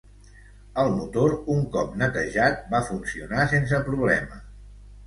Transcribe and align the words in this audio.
El 0.83 0.89
motor, 0.95 1.35
un 1.57 1.61
cop 1.77 1.93
netejat, 2.03 2.65
va 2.73 2.83
funcionar 2.89 3.47
sense 3.55 3.87
problemes. 3.93 4.47